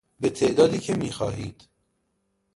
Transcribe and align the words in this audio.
به 0.19 0.29
تعدادی 0.29 0.79
که 0.79 0.93
می 0.95 1.11
خواهید 1.11 1.67